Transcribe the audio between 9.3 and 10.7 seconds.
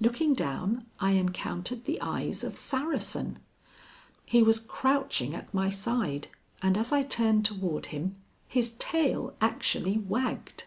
actually wagged.